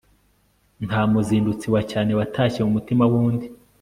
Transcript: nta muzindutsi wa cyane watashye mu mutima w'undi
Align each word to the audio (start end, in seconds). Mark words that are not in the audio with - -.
nta 0.87 1.01
muzindutsi 1.11 1.65
wa 1.73 1.81
cyane 1.91 2.11
watashye 2.19 2.59
mu 2.65 2.71
mutima 2.75 3.03
w'undi 3.11 3.47